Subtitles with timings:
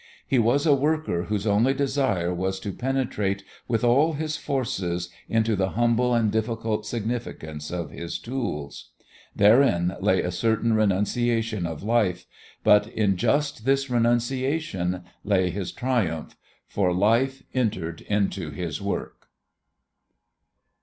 [0.25, 5.55] He was a worker whose only desire was to penetrate with all his forces into
[5.55, 8.89] the humble and difficult significance of his tools.
[9.35, 12.25] Therein lay a certain renunciation of Life,
[12.63, 19.27] but in just this renunciation lay his triumph, for Life entered into his work.